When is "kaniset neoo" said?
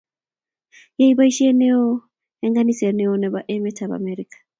2.55-3.15